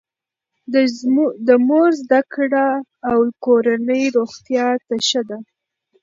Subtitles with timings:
[1.47, 2.83] د مور زده کړه د
[3.45, 5.37] کورنۍ روغتیا ته ښه ده.